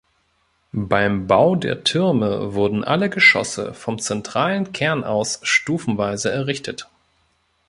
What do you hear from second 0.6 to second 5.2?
Beim Bau der Türme wurden alle Geschosse vom zentralen Kern